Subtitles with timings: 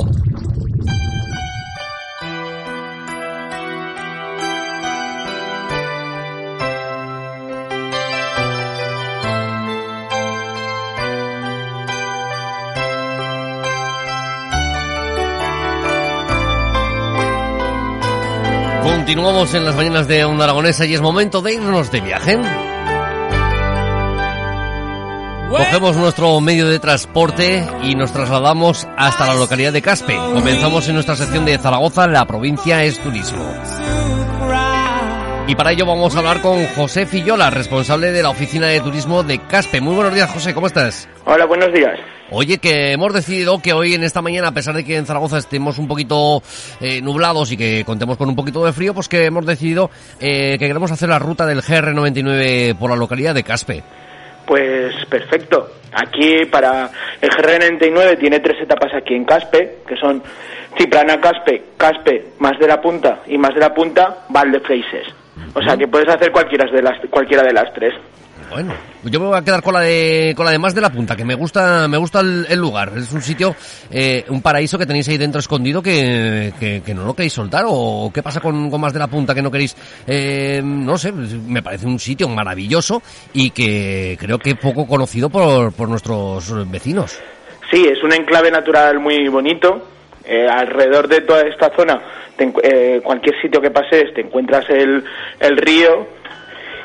[18.82, 22.36] Continuamos en las mañanas de Onda Aragonesa y es momento de irnos de viaje.
[25.48, 30.16] Cogemos nuestro medio de transporte y nos trasladamos hasta la localidad de Caspe.
[30.16, 33.44] Comenzamos en nuestra sección de Zaragoza, la provincia es turismo.
[35.46, 39.22] Y para ello vamos a hablar con José Fillola, responsable de la oficina de turismo
[39.22, 39.80] de Caspe.
[39.80, 41.08] Muy buenos días, José, ¿cómo estás?
[41.24, 41.96] Hola, buenos días.
[42.30, 45.38] Oye, que hemos decidido que hoy en esta mañana, a pesar de que en Zaragoza
[45.38, 46.42] estemos un poquito
[46.80, 50.56] eh, nublados y que contemos con un poquito de frío, pues que hemos decidido eh,
[50.58, 53.84] que queremos hacer la ruta del GR99 por la localidad de Caspe.
[54.46, 55.68] Pues perfecto.
[55.92, 60.22] Aquí para el GR99 tiene tres etapas aquí en Caspe, que son
[60.76, 65.06] Ciprana Caspe, Caspe, más de la punta y más de la punta, Valde Freises.
[65.54, 67.94] O sea que puedes hacer cualquiera de las, cualquiera de las tres.
[68.50, 70.90] Bueno, yo me voy a quedar con la de con la de más de la
[70.90, 72.92] punta, que me gusta me gusta el, el lugar.
[72.96, 73.54] Es un sitio,
[73.90, 77.64] eh, un paraíso que tenéis ahí dentro escondido que, no lo queréis soltar.
[77.66, 79.76] ¿O qué pasa con, más de la punta que no queréis?
[80.06, 85.72] Eh, no sé, me parece un sitio maravilloso y que creo que poco conocido por,
[85.72, 87.20] por nuestros vecinos.
[87.70, 89.88] Sí, es un enclave natural muy bonito.
[90.24, 92.02] Eh, alrededor de toda esta zona,
[92.36, 95.04] te eh, cualquier sitio que pases, te encuentras el,
[95.38, 96.08] el río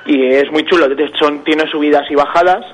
[0.05, 0.87] y es muy chulo.
[0.87, 2.65] De- Son, tiene subidas y bajadas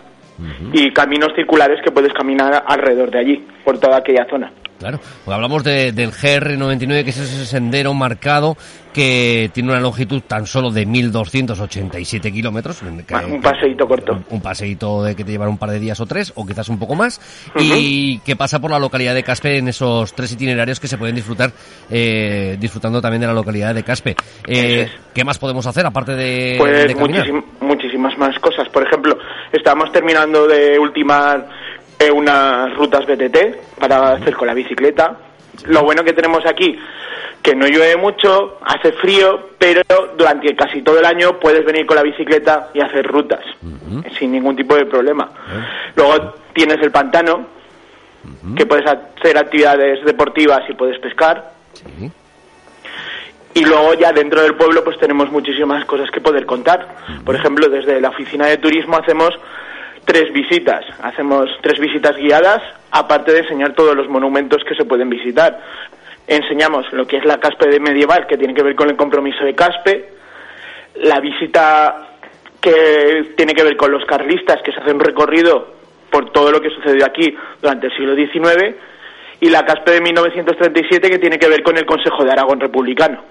[0.71, 4.51] y caminos circulares que puedes caminar alrededor de allí, por toda aquella zona.
[4.79, 8.55] Claro, pues hablamos de- del GR99, que es ese sendero marcado
[8.93, 12.81] que tiene una longitud tan solo de 1.287 kilómetros.
[12.81, 14.13] Un paseíto corto.
[14.13, 16.69] un, un paseíto de que te llevará un par de días o tres, o quizás
[16.69, 17.19] un poco más,
[17.59, 21.15] y que pasa por la localidad de Caspe en esos tres itinerarios que se pueden
[21.15, 21.51] disfrutar,
[21.89, 24.15] eh, disfrutando también de la localidad de Caspe.
[24.47, 24.87] Eh.
[25.13, 27.27] ¿Qué más podemos hacer aparte de, Pues de caminar?
[27.27, 28.67] muchísim- muchísimas más cosas.
[28.69, 29.17] Por ejemplo,
[29.51, 31.47] estamos terminando de ultimar
[31.99, 35.17] eh, unas rutas BTT para hacer con la bicicleta.
[35.65, 36.77] Lo bueno que tenemos aquí,
[37.41, 39.81] que no llueve mucho, hace frío, pero
[40.15, 43.43] durante casi todo el año puedes venir con la bicicleta y hacer rutas
[44.17, 45.29] sin ningún tipo de problema.
[45.95, 47.47] Luego tienes el pantano,
[48.55, 51.51] que puedes hacer actividades deportivas y puedes pescar.
[51.73, 52.11] Sí.
[53.53, 56.87] Y luego ya dentro del pueblo pues tenemos muchísimas cosas que poder contar.
[57.25, 59.31] Por ejemplo, desde la oficina de turismo hacemos
[60.07, 60.85] tres visitas.
[61.03, 65.59] Hacemos tres visitas guiadas, aparte de enseñar todos los monumentos que se pueden visitar.
[66.25, 69.43] Enseñamos lo que es la Caspe de medieval, que tiene que ver con el compromiso
[69.43, 70.09] de Caspe,
[70.95, 72.07] la visita
[72.61, 75.75] que tiene que ver con los carlistas, que se hace un recorrido
[76.09, 78.75] por todo lo que sucedió aquí durante el siglo XIX,
[79.41, 83.21] y la Caspe de 1937, que tiene que ver con el Consejo de Aragón Republicano.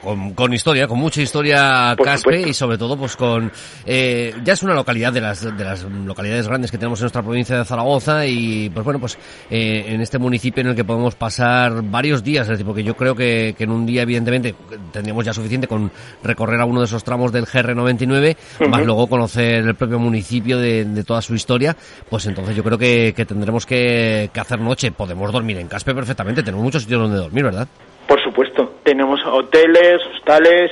[0.00, 2.48] Con, con historia, con mucha historia Por Caspe supuesto.
[2.48, 3.50] y sobre todo pues con...
[3.84, 7.20] eh, ya es una localidad de las, de las localidades grandes que tenemos en nuestra
[7.22, 9.18] provincia de Zaragoza y pues bueno, pues
[9.50, 12.96] eh, en este municipio en el que podemos pasar varios días, es decir, porque yo
[12.96, 14.54] creo que, que en un día evidentemente
[14.92, 15.90] tendríamos ya suficiente con
[16.22, 18.36] recorrer alguno de esos tramos del GR99,
[18.68, 21.76] más luego conocer el propio municipio de, de toda su historia,
[22.08, 24.92] pues entonces yo creo que, que tendremos que, que hacer noche.
[24.92, 27.66] Podemos dormir en Caspe perfectamente, tenemos muchos sitios donde dormir, ¿verdad?
[28.12, 30.70] Por supuesto, tenemos hoteles, hostales,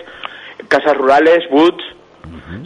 [0.68, 1.82] casas rurales, boots.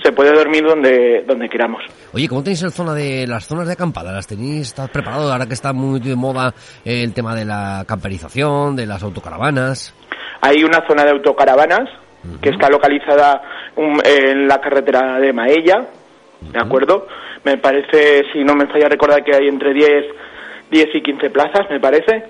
[0.02, 1.80] Se puede dormir donde, donde queramos.
[2.12, 4.10] Oye, ¿cómo tenéis el zona de las zonas de acampada?
[4.10, 6.52] ¿Las tenéis estás preparado ahora que está muy de moda
[6.84, 9.94] el tema de la camperización, de las autocaravanas?
[10.40, 11.88] Hay una zona de autocaravanas
[12.42, 13.42] que está localizada
[13.76, 15.86] en la carretera de Maella,
[16.40, 17.06] ¿de acuerdo?
[17.44, 19.88] Me parece, si no me falla recordar que hay entre 10,
[20.68, 22.24] 10 y 15 plazas, me parece,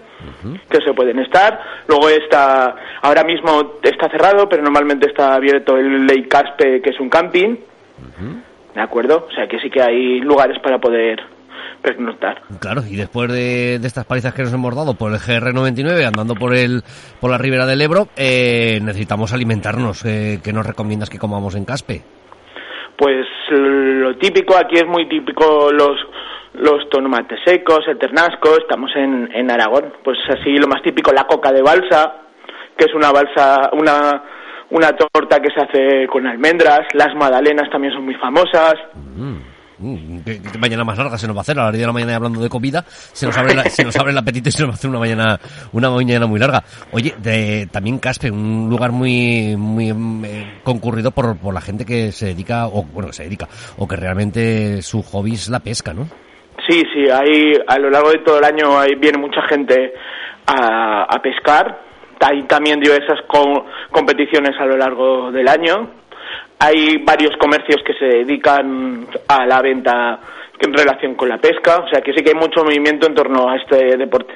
[0.68, 1.60] que se pueden estar.
[1.86, 7.00] Luego está, ahora mismo está cerrado, pero normalmente está abierto el Lake Caspe, que es
[7.00, 7.56] un camping,
[8.74, 9.26] ¿de acuerdo?
[9.30, 11.20] O sea que sí que hay lugares para poder
[11.84, 12.40] pernoctar.
[12.60, 16.34] Claro, y después de, de estas palizas que nos hemos dado por el GR99, andando
[16.34, 16.82] por el
[17.20, 20.04] por la ribera del Ebro, eh, necesitamos alimentarnos.
[20.06, 22.02] Eh, ¿Qué nos recomiendas que comamos en Caspe?
[22.96, 25.98] Pues lo típico, aquí es muy típico los
[26.54, 31.24] los tomates secos, el ternasco, estamos en, en Aragón, pues así lo más típico, la
[31.24, 32.14] coca de balsa,
[32.76, 34.22] que es una balsa, una,
[34.70, 38.74] una torta que se hace con almendras, las magdalenas también son muy famosas.
[39.76, 41.58] Mm, qué, qué mañana más larga se nos va a hacer.
[41.58, 43.96] A las 10 de la mañana hablando de comida se nos abre la- se nos
[43.96, 45.40] abre el apetito y se nos va a hacer una mañana
[45.72, 46.62] una mañana muy larga.
[46.92, 51.84] Oye de, también Caspe un lugar muy muy mm, eh, concurrido por, por la gente
[51.84, 55.58] que se dedica o bueno que se dedica o que realmente su hobby es la
[55.58, 56.06] pesca no
[56.68, 59.92] Sí, sí, hay, a lo largo de todo el año hay, viene mucha gente
[60.46, 61.80] a, a pescar.
[62.20, 65.90] Hay también diversas co- competiciones a lo largo del año.
[66.58, 70.18] Hay varios comercios que se dedican a la venta
[70.60, 73.50] en relación con la pesca, o sea que sí que hay mucho movimiento en torno
[73.50, 74.32] a este deporte.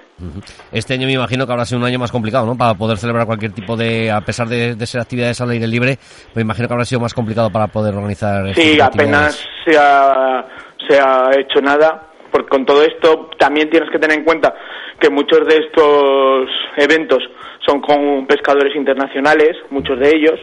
[0.72, 2.54] Este año me imagino que habrá sido un año más complicado, ¿no?
[2.56, 5.96] Para poder celebrar cualquier tipo de, a pesar de, de ser actividades al aire libre,
[6.34, 8.46] me imagino que habrá sido más complicado para poder organizar.
[8.48, 10.44] este Sí, apenas se ha,
[10.86, 14.54] se ha hecho nada, porque con todo esto también tienes que tener en cuenta
[15.00, 17.22] que muchos de estos eventos
[17.66, 20.38] son con pescadores internacionales, muchos de ellos,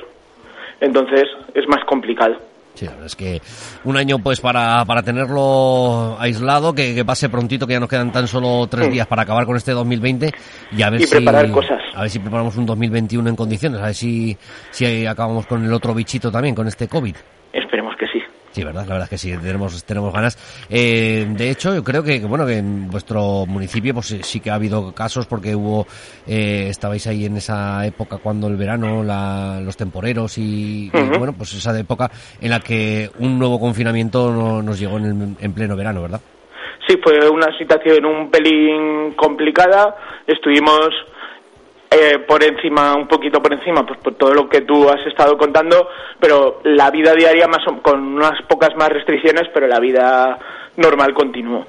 [0.81, 1.23] entonces
[1.53, 2.35] es más complicado.
[2.75, 3.41] Sí, la verdad es que
[3.85, 8.11] un año pues para, para tenerlo aislado, que, que pase prontito, que ya nos quedan
[8.11, 8.91] tan solo tres Sí.
[8.91, 10.31] días para acabar con este 2020
[10.75, 11.81] y a ver Y si preparar cosas.
[11.95, 14.35] a ver si preparamos un 2021 en condiciones, a ver si,
[14.71, 17.15] si acabamos con el otro bichito también, con este COVID.
[18.55, 18.63] Sí.
[18.63, 20.37] Verdad, la verdad es que sí, tenemos, tenemos ganas.
[20.69, 24.55] Eh, de hecho, yo creo que, bueno, que en vuestro municipio pues sí- que ha
[24.55, 25.85] habido casos porque hubo,
[26.27, 31.33] eh, estabais ahí en esa época cuando el verano, la- los temporeros y, y, bueno,
[31.33, 32.09] pues esa época
[32.41, 36.21] en la que un nuevo confinamiento no- nos llegó en, el- en pleno verano, ¿verdad?
[36.87, 39.95] Sí, fue una situación un pelín complicada.
[40.27, 40.89] Estuvimos
[41.95, 45.38] eh, por encima, un poquito por encima, pues por todo lo que tú has estado
[45.38, 45.88] contando,
[46.19, 50.38] pero la vida diaria más o- con unas pocas más restricciones, pero la vida
[50.77, 51.65] normal continuó.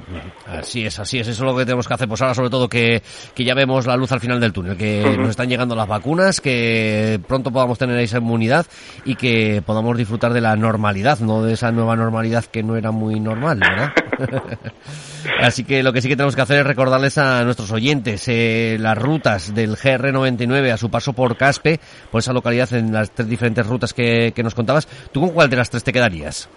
[0.46, 2.08] Así es, así es, eso es lo que tenemos que hacer.
[2.08, 3.00] Pues ahora sobre todo que,
[3.37, 6.40] que ya vemos la luz al final del túnel, que nos están llegando las vacunas,
[6.40, 8.67] que pronto podamos tener esa inmunidad
[9.05, 12.90] y que podamos disfrutar de la normalidad, no de esa nueva normalidad que no era
[12.90, 13.93] muy normal, ¿verdad?
[15.40, 18.76] Así que lo que sí que tenemos que hacer es recordarles a nuestros oyentes eh,
[18.80, 21.78] las rutas del GR99 a su paso por Caspe,
[22.10, 24.86] por esa localidad en las tres diferentes rutas que, que nos contabas.
[25.12, 26.48] ¿Tú con cuál de las tres te quedarías?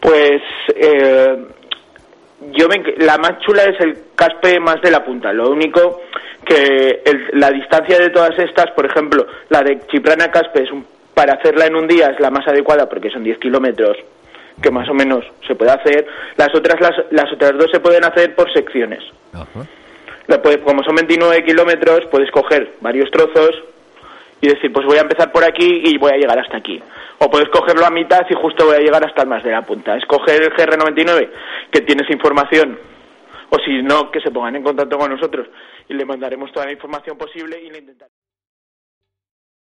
[0.00, 0.40] Pues
[0.74, 1.46] eh,
[2.52, 5.32] yo me, la más chula es el caspe más de la punta.
[5.32, 6.00] Lo único
[6.44, 10.86] que el- la distancia de todas estas, por ejemplo, la de Chiprana Caspe es un-
[11.14, 13.96] para hacerla en un día es la más adecuada porque son 10 kilómetros
[14.62, 16.06] que más o menos se puede hacer.
[16.36, 19.02] Las otras las, las otras dos se pueden hacer por secciones.
[19.32, 19.66] Ajá.
[20.26, 23.50] La como son 29 kilómetros, puedes coger varios trozos
[24.40, 26.80] y decir, pues voy a empezar por aquí y voy a llegar hasta aquí.
[27.18, 29.62] O puedes cogerlo a mitad y justo voy a llegar hasta el más de la
[29.62, 29.96] punta.
[29.96, 31.30] Escoger el GR99,
[31.72, 32.78] que tienes información,
[33.50, 35.48] o si no, que se pongan en contacto con nosotros
[35.88, 38.19] y le mandaremos toda la información posible y le intentaremos.